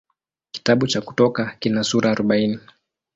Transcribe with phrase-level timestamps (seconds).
[0.51, 2.59] Kitabu cha Kutoka kina sura arobaini.